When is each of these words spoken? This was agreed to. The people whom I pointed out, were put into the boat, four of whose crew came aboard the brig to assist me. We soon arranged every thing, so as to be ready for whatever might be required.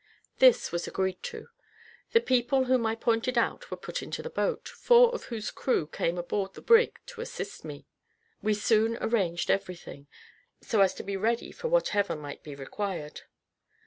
This 0.39 0.71
was 0.71 0.87
agreed 0.87 1.21
to. 1.29 1.49
The 2.11 2.21
people 2.21 2.63
whom 2.63 2.87
I 2.87 2.95
pointed 2.95 3.37
out, 3.37 3.69
were 3.69 3.77
put 3.77 4.01
into 4.01 4.23
the 4.23 4.31
boat, 4.31 4.67
four 4.67 5.13
of 5.13 5.25
whose 5.25 5.51
crew 5.51 5.85
came 5.85 6.17
aboard 6.17 6.55
the 6.55 6.61
brig 6.63 6.97
to 7.05 7.21
assist 7.21 7.63
me. 7.63 7.85
We 8.41 8.55
soon 8.55 8.97
arranged 8.99 9.51
every 9.51 9.75
thing, 9.75 10.07
so 10.59 10.81
as 10.81 10.95
to 10.95 11.03
be 11.03 11.17
ready 11.17 11.51
for 11.51 11.67
whatever 11.67 12.15
might 12.15 12.41
be 12.41 12.55
required. 12.55 13.21